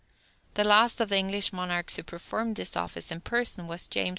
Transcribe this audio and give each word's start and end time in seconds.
The 0.55 0.63
last 0.63 0.99
of 0.99 1.09
the 1.09 1.17
English 1.17 1.53
monarchs 1.53 1.95
who 1.95 2.01
performed 2.01 2.55
this 2.55 2.75
office 2.75 3.11
in 3.11 3.21
person 3.21 3.67
was 3.67 3.87
James 3.87 4.07
II. 4.07 4.09